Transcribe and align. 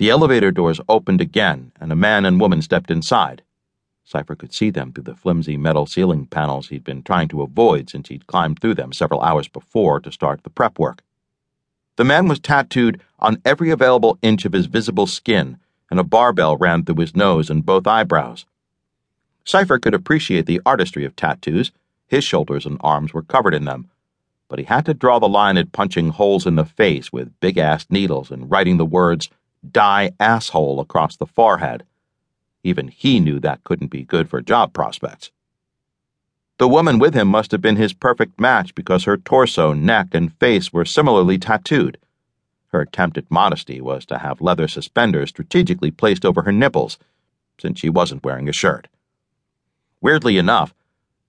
The 0.00 0.08
elevator 0.08 0.50
doors 0.50 0.80
opened 0.88 1.20
again, 1.20 1.72
and 1.78 1.92
a 1.92 1.94
man 1.94 2.24
and 2.24 2.40
woman 2.40 2.62
stepped 2.62 2.90
inside. 2.90 3.42
Cypher 4.02 4.34
could 4.34 4.54
see 4.54 4.70
them 4.70 4.92
through 4.92 5.04
the 5.04 5.14
flimsy 5.14 5.58
metal 5.58 5.84
ceiling 5.84 6.24
panels 6.24 6.68
he'd 6.68 6.84
been 6.84 7.02
trying 7.02 7.28
to 7.28 7.42
avoid 7.42 7.90
since 7.90 8.08
he'd 8.08 8.26
climbed 8.26 8.60
through 8.60 8.76
them 8.76 8.94
several 8.94 9.20
hours 9.20 9.46
before 9.46 10.00
to 10.00 10.10
start 10.10 10.42
the 10.42 10.48
prep 10.48 10.78
work. 10.78 11.02
The 11.96 12.04
man 12.04 12.28
was 12.28 12.38
tattooed 12.38 13.02
on 13.18 13.42
every 13.44 13.68
available 13.68 14.18
inch 14.22 14.46
of 14.46 14.54
his 14.54 14.64
visible 14.64 15.06
skin, 15.06 15.58
and 15.90 16.00
a 16.00 16.02
barbell 16.02 16.56
ran 16.56 16.82
through 16.82 17.02
his 17.02 17.14
nose 17.14 17.50
and 17.50 17.66
both 17.66 17.86
eyebrows. 17.86 18.46
Cypher 19.44 19.78
could 19.78 19.92
appreciate 19.92 20.46
the 20.46 20.62
artistry 20.64 21.04
of 21.04 21.14
tattoos. 21.14 21.72
His 22.06 22.24
shoulders 22.24 22.64
and 22.64 22.78
arms 22.80 23.12
were 23.12 23.20
covered 23.20 23.52
in 23.52 23.66
them, 23.66 23.90
but 24.48 24.58
he 24.58 24.64
had 24.64 24.86
to 24.86 24.94
draw 24.94 25.18
the 25.18 25.28
line 25.28 25.58
at 25.58 25.72
punching 25.72 26.08
holes 26.08 26.46
in 26.46 26.54
the 26.54 26.64
face 26.64 27.12
with 27.12 27.38
big 27.40 27.58
ass 27.58 27.84
needles 27.90 28.30
and 28.30 28.50
writing 28.50 28.78
the 28.78 28.86
words, 28.86 29.28
die 29.68 30.12
asshole 30.18 30.80
across 30.80 31.16
the 31.16 31.26
forehead. 31.26 31.84
Even 32.62 32.88
he 32.88 33.20
knew 33.20 33.40
that 33.40 33.64
couldn't 33.64 33.90
be 33.90 34.04
good 34.04 34.28
for 34.28 34.40
job 34.40 34.72
prospects. 34.72 35.30
The 36.58 36.68
woman 36.68 36.98
with 36.98 37.14
him 37.14 37.28
must 37.28 37.52
have 37.52 37.62
been 37.62 37.76
his 37.76 37.94
perfect 37.94 38.38
match 38.38 38.74
because 38.74 39.04
her 39.04 39.16
torso, 39.16 39.72
neck, 39.72 40.08
and 40.12 40.32
face 40.34 40.72
were 40.72 40.84
similarly 40.84 41.38
tattooed. 41.38 41.96
Her 42.68 42.82
attempt 42.82 43.16
at 43.16 43.30
modesty 43.30 43.80
was 43.80 44.04
to 44.06 44.18
have 44.18 44.42
leather 44.42 44.68
suspenders 44.68 45.30
strategically 45.30 45.90
placed 45.90 46.24
over 46.24 46.42
her 46.42 46.52
nipples, 46.52 46.98
since 47.58 47.80
she 47.80 47.88
wasn't 47.88 48.22
wearing 48.24 48.48
a 48.48 48.52
shirt. 48.52 48.88
Weirdly 50.00 50.38
enough, 50.38 50.74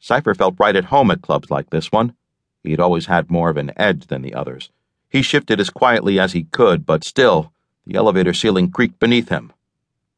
Cypher 0.00 0.34
felt 0.34 0.56
right 0.58 0.76
at 0.76 0.86
home 0.86 1.10
at 1.10 1.22
clubs 1.22 1.50
like 1.50 1.70
this 1.70 1.92
one. 1.92 2.14
He'd 2.62 2.80
always 2.80 3.06
had 3.06 3.30
more 3.30 3.50
of 3.50 3.56
an 3.56 3.72
edge 3.76 4.08
than 4.08 4.22
the 4.22 4.34
others. 4.34 4.70
He 5.08 5.22
shifted 5.22 5.60
as 5.60 5.70
quietly 5.70 6.18
as 6.18 6.32
he 6.32 6.44
could, 6.44 6.84
but 6.84 7.04
still, 7.04 7.52
the 7.86 7.96
elevator 7.96 8.32
ceiling 8.32 8.70
creaked 8.70 8.98
beneath 8.98 9.28
him. 9.28 9.52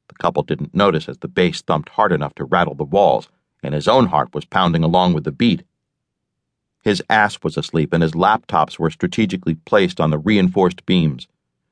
The 0.09 0.15
couple 0.15 0.43
didn't 0.43 0.75
notice 0.75 1.09
as 1.09 1.19
the 1.19 1.29
bass 1.29 1.63
thumped 1.63 1.91
hard 1.91 2.13
enough 2.13 2.35
to 2.35 2.45
rattle 2.45 2.75
the 2.75 2.85
walls, 2.85 3.29
and 3.63 3.75
his 3.75 3.89
own 3.89 4.07
heart 4.07 4.35
was 4.35 4.45
pounding 4.45 4.85
along 4.85 5.15
with 5.15 5.25
the 5.25 5.33
beat. 5.33 5.63
His 6.83 7.03
ass 7.09 7.39
was 7.43 7.57
asleep, 7.57 7.93
and 7.93 8.03
his 8.03 8.13
laptops 8.13 8.79
were 8.79 8.91
strategically 8.91 9.55
placed 9.55 10.01
on 10.01 10.11
the 10.11 10.19
reinforced 10.19 10.85
beams. 10.85 11.29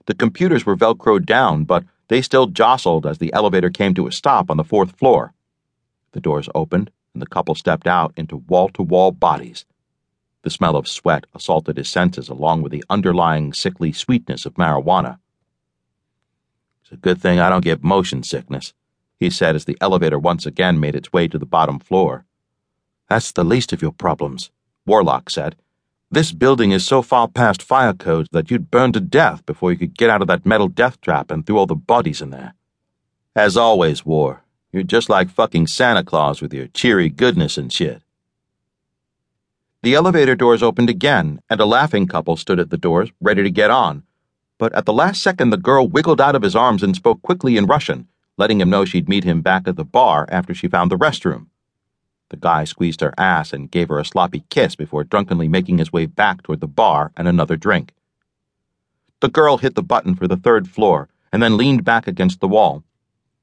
The 0.07 0.15
computers 0.15 0.65
were 0.65 0.77
velcroed 0.77 1.27
down, 1.27 1.65
but 1.65 1.85
they 2.09 2.23
still 2.23 2.47
jostled 2.47 3.07
as 3.07 3.19
the 3.19 3.33
elevator 3.33 3.71
came 3.71 3.95
to 3.95 4.07
a 4.07 4.13
stop 4.13 4.51
on 4.51 4.57
the 4.57 4.65
fourth 4.65 4.97
floor. 4.97 5.33
The 6.13 6.21
doors 6.21 6.49
opened, 6.55 6.91
and 7.13 7.21
the 7.21 7.27
couple 7.27 7.55
stepped 7.55 7.87
out 7.87 8.13
into 8.17 8.37
wall 8.37 8.69
to 8.71 8.83
wall 8.83 9.11
bodies. 9.11 9.65
The 10.43 10.51
smell 10.51 10.77
of 10.77 10.89
sweat 10.89 11.27
assaulted 11.35 11.77
his 11.77 11.89
senses 11.89 12.29
along 12.29 12.63
with 12.63 12.73
the 12.73 12.85
underlying 12.89 13.53
sickly 13.53 13.93
sweetness 13.93 14.47
of 14.47 14.55
marijuana. 14.55 15.19
It's 16.91 16.97
a 16.97 17.01
good 17.03 17.23
thing 17.23 17.39
I 17.39 17.49
don't 17.49 17.63
get 17.63 17.85
motion 17.85 18.25
sickness, 18.25 18.75
he 19.21 19.31
said 19.31 19.55
as 19.55 19.65
the 19.65 19.79
elevator 19.81 20.19
once 20.19 20.45
again 20.45 20.81
made 20.81 20.97
its 20.97 21.13
way 21.13 21.29
to 21.29 21.39
the 21.39 21.47
bottom 21.47 21.79
floor. 21.79 22.25
That's 23.09 23.31
the 23.31 23.45
least 23.45 23.73
of 23.73 23.81
your 23.81 23.93
problems, 23.93 24.51
Warlock 24.87 25.31
said. 25.31 25.55
This 26.11 26.33
building 26.33 26.73
is 26.73 26.85
so 26.85 27.01
far 27.01 27.29
past 27.29 27.63
fire 27.63 27.93
codes 27.93 28.29
that 28.33 28.51
you'd 28.51 28.73
burn 28.73 28.91
to 28.95 29.01
death 29.01 29.47
before 29.47 29.71
you 29.71 29.79
could 29.79 29.97
get 29.97 30.11
out 30.11 30.21
of 30.21 30.27
that 30.27 30.45
metal 30.45 30.67
death 30.67 31.01
trap 31.01 31.31
and 31.31 31.47
through 31.47 31.59
all 31.59 31.67
the 31.67 31.77
bodies 31.77 32.21
in 32.21 32.31
there. 32.31 32.55
As 33.37 33.57
always, 33.57 34.05
War, 34.05 34.43
you're 34.73 34.83
just 34.83 35.09
like 35.09 35.31
fucking 35.31 35.69
Santa 35.69 36.03
Claus 36.03 36.43
with 36.43 36.53
your 36.53 36.67
cheery 36.67 37.09
goodness 37.09 37.57
and 37.57 37.73
shit. 37.73 38.03
The 39.85 39.95
elevator 39.95 40.35
doors 40.35 40.61
opened 40.61 40.91
again, 40.91 41.41
and 41.49 41.61
a 41.61 41.67
laughing 41.67 42.09
couple 42.09 42.37
stood 42.37 42.59
at 42.59 42.71
the 42.71 42.77
doors, 42.77 43.13
ready 43.21 43.45
to 43.45 43.51
get 43.51 43.71
on 43.71 44.03
but 44.61 44.75
at 44.75 44.85
the 44.85 44.93
last 44.93 45.23
second 45.23 45.49
the 45.49 45.57
girl 45.57 45.89
wiggled 45.89 46.21
out 46.21 46.37
of 46.37 46.43
his 46.43 46.55
arms 46.55 46.83
and 46.83 46.95
spoke 46.95 47.23
quickly 47.23 47.57
in 47.57 47.65
Russian, 47.65 48.07
letting 48.37 48.61
him 48.61 48.69
know 48.69 48.85
she'd 48.85 49.09
meet 49.09 49.25
him 49.25 49.41
back 49.41 49.67
at 49.67 49.77
the 49.77 49.87
bar 49.87 50.27
after 50.31 50.53
she 50.53 50.69
found 50.69 50.91
the 50.91 50.99
restroom. 50.99 51.47
The 52.29 52.37
guy 52.37 52.65
squeezed 52.65 53.01
her 53.01 53.15
ass 53.17 53.55
and 53.55 53.71
gave 53.71 53.89
her 53.89 53.99
a 53.99 54.05
sloppy 54.05 54.45
kiss 54.51 54.77
before 54.77 55.03
drunkenly 55.03 55.49
making 55.49 55.79
his 55.79 55.95
way 55.95 56.05
back 56.05 56.43
toward 56.43 56.61
the 56.61 56.69
bar 56.69 57.11
and 57.17 57.27
another 57.27 57.57
drink. 57.57 57.95
The 59.21 59.31
girl 59.31 59.57
hit 59.57 59.77
the 59.77 59.83
button 59.83 60.15
for 60.15 60.29
the 60.29 60.37
third 60.37 60.69
floor 60.69 61.09
and 61.33 61.43
then 61.43 61.57
leaned 61.57 61.83
back 61.83 62.07
against 62.07 62.41
the 62.41 62.49
wall. 62.49 62.85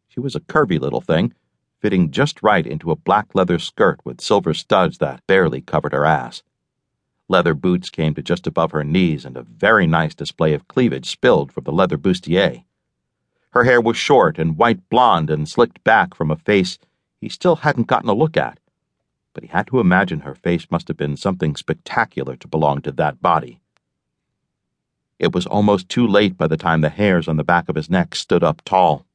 She 0.09 0.19
was 0.19 0.35
a 0.35 0.39
curvy 0.39 0.79
little 0.79 1.01
thing, 1.01 1.33
fitting 1.81 2.11
just 2.11 2.43
right 2.43 2.65
into 2.67 2.91
a 2.91 2.95
black 2.95 3.33
leather 3.33 3.57
skirt 3.57 3.99
with 4.03 4.21
silver 4.21 4.53
studs 4.53 4.99
that 4.99 5.25
barely 5.25 5.61
covered 5.61 5.93
her 5.93 6.05
ass. 6.05 6.43
Leather 7.29 7.53
boots 7.53 7.89
came 7.89 8.13
to 8.13 8.21
just 8.21 8.47
above 8.47 8.71
her 8.71 8.85
knees, 8.85 9.25
and 9.25 9.35
a 9.35 9.43
very 9.43 9.85
nice 9.85 10.15
display 10.15 10.53
of 10.53 10.67
cleavage 10.69 11.09
spilled 11.09 11.51
from 11.51 11.65
the 11.65 11.73
leather 11.73 11.97
bustier. 11.97 12.63
Her 13.49 13.65
hair 13.65 13.81
was 13.81 13.97
short 13.97 14.39
and 14.39 14.57
white 14.57 14.87
blonde 14.89 15.29
and 15.29 15.47
slicked 15.47 15.83
back 15.83 16.13
from 16.13 16.31
a 16.31 16.37
face 16.37 16.79
he 17.19 17.27
still 17.27 17.57
hadn't 17.57 17.87
gotten 17.87 18.07
a 18.07 18.13
look 18.13 18.37
at, 18.37 18.59
but 19.33 19.43
he 19.43 19.49
had 19.49 19.67
to 19.67 19.81
imagine 19.81 20.21
her 20.21 20.35
face 20.35 20.67
must 20.71 20.87
have 20.87 20.95
been 20.95 21.17
something 21.17 21.55
spectacular 21.55 22.37
to 22.37 22.47
belong 22.47 22.81
to 22.83 22.93
that 22.93 23.21
body. 23.21 23.59
It 25.19 25.33
was 25.33 25.45
almost 25.45 25.89
too 25.89 26.07
late 26.07 26.37
by 26.37 26.47
the 26.47 26.57
time 26.57 26.79
the 26.79 26.89
hairs 26.89 27.27
on 27.27 27.35
the 27.35 27.43
back 27.43 27.67
of 27.67 27.75
his 27.75 27.89
neck 27.89 28.15
stood 28.15 28.43
up 28.43 28.61
tall. 28.63 29.05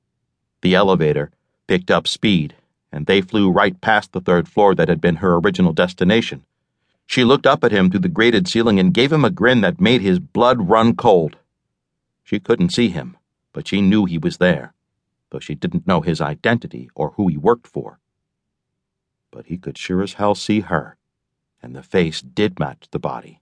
The 0.61 0.75
elevator 0.75 1.31
picked 1.67 1.91
up 1.91 2.07
speed, 2.07 2.57
and 2.91 3.07
they 3.07 3.23
flew 3.23 3.51
right 3.51 3.81
past 3.81 4.13
the 4.13 4.21
third 4.21 4.49
floor 4.49 4.75
that 4.75 4.89
had 4.89 5.01
been 5.01 5.17
her 5.17 5.37
original 5.37 5.73
destination 5.73 6.45
she 7.07 7.25
looked 7.25 7.47
up 7.47 7.63
at 7.65 7.73
him 7.73 7.91
through 7.91 8.01
the 8.01 8.09
grated 8.09 8.49
ceiling 8.49 8.79
and 8.81 8.95
gave 8.95 9.13
him 9.13 9.25
a 9.25 9.31
grin 9.31 9.61
that 9.61 9.81
made 9.81 10.01
his 10.01 10.19
blood 10.19 10.69
run 10.69 10.97
cold. 10.97 11.37
She 12.25 12.41
couldn't 12.41 12.71
see 12.71 12.89
him, 12.89 13.17
but 13.53 13.69
she 13.69 13.81
knew 13.81 14.05
he 14.05 14.19
was 14.19 14.39
there, 14.39 14.75
though 15.31 15.41
she 15.41 15.55
didn't 15.55 15.87
know 15.87 16.01
his 16.01 16.21
identity 16.21 16.89
or 16.95 17.11
who 17.11 17.29
he 17.29 17.37
worked 17.37 17.67
for. 17.67 17.99
But 19.31 19.47
he 19.47 19.59
could 19.59 19.77
sure 19.77 20.03
as 20.03 20.15
hell 20.15 20.35
see 20.35 20.61
her, 20.61 20.97
and 21.63 21.75
the 21.75 21.83
face 21.83 22.23
did 22.23 22.59
match 22.59 22.89
the 22.91 22.99
body. 22.99 23.41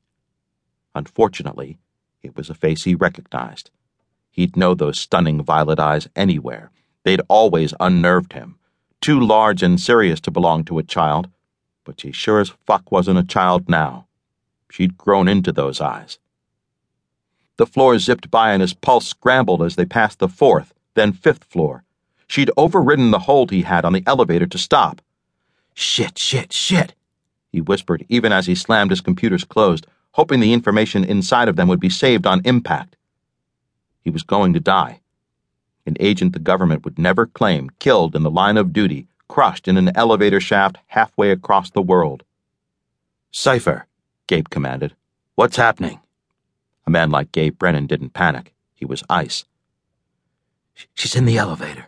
Unfortunately, 0.95 1.79
it 2.23 2.37
was 2.37 2.51
a 2.51 2.55
face 2.55 2.85
he 2.85 2.95
recognized. 2.95 3.71
He'd 4.31 4.57
know 4.57 4.75
those 4.75 4.99
stunning 4.99 5.43
violet 5.43 5.79
eyes 5.79 6.09
anywhere. 6.15 6.71
They'd 7.05 7.23
always 7.29 7.75
unnerved 7.81 8.33
him, 8.33 8.59
too 9.01 9.19
large 9.19 9.63
and 9.63 9.81
serious 9.81 10.21
to 10.21 10.31
belong 10.31 10.65
to 10.65 10.79
a 10.79 10.83
child 10.83 11.29
but 11.91 11.99
she 11.99 12.13
sure 12.13 12.39
as 12.39 12.51
fuck 12.51 12.93
wasn't 12.93 13.19
a 13.19 13.25
child 13.25 13.69
now. 13.69 14.07
She'd 14.71 14.97
grown 14.97 15.27
into 15.27 15.51
those 15.51 15.81
eyes. 15.81 16.21
The 17.57 17.67
floor 17.67 17.99
zipped 17.99 18.31
by 18.31 18.53
and 18.53 18.61
his 18.61 18.75
pulse 18.75 19.09
scrambled 19.09 19.61
as 19.61 19.75
they 19.75 19.85
passed 19.85 20.21
the 20.21 20.29
fourth, 20.29 20.73
then 20.95 21.13
fifth 21.13 21.43
floor. 21.43 21.83
She'd 22.29 22.53
overridden 22.57 23.11
the 23.11 23.19
hold 23.19 23.51
he 23.51 23.63
had 23.63 23.85
on 23.85 23.93
the 23.93 24.05
elevator 24.07 24.47
to 24.47 24.57
stop. 24.57 25.03
Shit, 25.75 26.17
shit, 26.17 26.53
shit, 26.53 26.95
he 27.51 27.61
whispered 27.61 28.07
even 28.09 28.31
as 28.31 28.47
he 28.47 28.55
slammed 28.55 28.93
his 28.93 29.01
computers 29.01 29.43
closed, 29.43 29.89
hoping 30.13 30.39
the 30.39 30.53
information 30.53 31.03
inside 31.03 31.49
of 31.49 31.57
them 31.57 31.67
would 31.67 31.81
be 31.81 31.91
saved 31.91 32.25
on 32.25 32.41
impact. 32.45 32.95
He 34.01 34.11
was 34.11 34.23
going 34.23 34.53
to 34.53 34.61
die. 34.61 35.01
An 35.87 35.97
agent 35.99 36.35
the 36.35 36.39
government 36.39 36.85
would 36.85 37.01
never 37.01 37.27
claim 37.27 37.69
killed 37.81 38.15
in 38.15 38.23
the 38.23 38.31
line 38.31 38.59
of 38.59 38.73
duty 38.73 39.09
crushed 39.31 39.69
in 39.69 39.77
an 39.77 39.93
elevator 39.95 40.41
shaft 40.41 40.77
halfway 40.89 41.31
across 41.31 41.71
the 41.71 41.81
world. 41.81 42.25
Cypher, 43.31 43.87
Gabe 44.27 44.49
commanded. 44.51 44.97
What's 45.37 45.57
happening? 45.57 46.01
A 46.85 46.91
man 46.91 47.13
like 47.13 47.31
Gabe 47.31 47.57
Brennan 47.57 47.87
didn't 47.87 48.13
panic. 48.13 48.53
He 48.75 48.85
was 48.85 49.05
ice. 49.09 49.45
She's 50.95 51.15
in 51.15 51.27
the 51.27 51.39
elevator, 51.39 51.87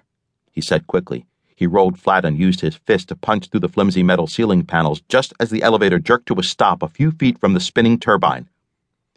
he 0.53 0.61
said 0.61 0.87
quickly. 0.87 1.27
He 1.57 1.67
rolled 1.67 1.99
flat 1.99 2.25
and 2.25 2.39
used 2.39 2.61
his 2.61 2.77
fist 2.77 3.09
to 3.09 3.17
punch 3.17 3.49
through 3.49 3.61
the 3.61 3.69
flimsy 3.69 4.05
metal 4.05 4.29
ceiling 4.29 4.63
panels 4.63 5.03
just 5.09 5.33
as 5.41 5.51
the 5.51 5.65
elevator 5.65 5.99
jerked 5.99 6.27
to 6.27 6.39
a 6.39 6.45
stop 6.45 6.81
a 6.81 6.89
few 6.89 7.11
feet 7.11 7.41
from 7.41 7.55
the 7.55 7.61
spinning 7.61 7.99
turbine. 7.99 8.49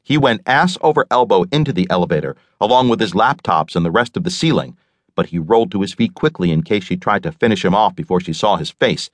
He 0.02 0.18
went 0.18 0.42
ass 0.48 0.80
over 0.82 1.06
elbow 1.12 1.46
into 1.52 1.72
the 1.72 1.88
elevator, 1.92 2.36
along 2.60 2.90
with 2.90 3.00
his 3.00 3.14
laptops 3.14 3.76
and 3.76 3.86
the 3.86 3.92
rest 3.92 4.18
of 4.18 4.24
the 4.24 4.32
ceiling, 4.32 4.76
but 5.16 5.28
he 5.28 5.40
rolled 5.40 5.72
to 5.72 5.82
his 5.82 5.94
feet 5.94 6.14
quickly 6.14 6.52
in 6.52 6.62
case 6.62 6.84
she 6.84 6.98
tried 6.98 7.24
to 7.24 7.32
finish 7.32 7.64
him 7.64 7.74
off 7.74 7.96
before 7.96 8.20
she 8.20 8.34
saw 8.34 8.58
his 8.58 8.70
face. 8.70 9.10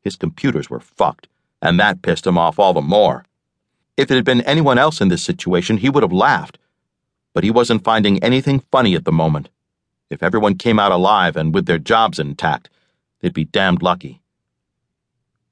His 0.00 0.16
computers 0.16 0.70
were 0.70 0.80
fucked, 0.80 1.28
and 1.60 1.78
that 1.78 2.02
pissed 2.02 2.26
him 2.26 2.38
off 2.38 2.58
all 2.58 2.72
the 2.72 2.80
more. 2.80 3.24
If 3.96 4.10
it 4.10 4.14
had 4.14 4.24
been 4.24 4.40
anyone 4.42 4.78
else 4.78 5.00
in 5.00 5.08
this 5.08 5.22
situation, 5.22 5.78
he 5.78 5.90
would 5.90 6.02
have 6.02 6.12
laughed. 6.12 6.58
But 7.34 7.44
he 7.44 7.50
wasn't 7.50 7.84
finding 7.84 8.22
anything 8.22 8.60
funny 8.70 8.94
at 8.94 9.04
the 9.04 9.12
moment. 9.12 9.50
If 10.08 10.22
everyone 10.22 10.56
came 10.56 10.78
out 10.78 10.92
alive 10.92 11.36
and 11.36 11.52
with 11.52 11.66
their 11.66 11.78
jobs 11.78 12.18
intact, 12.18 12.70
they'd 13.20 13.34
be 13.34 13.44
damned 13.44 13.82
lucky. 13.82 14.22